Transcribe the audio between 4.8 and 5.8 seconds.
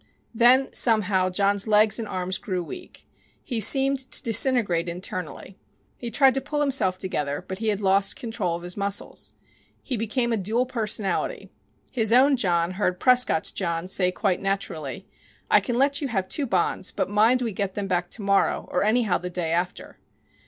internally.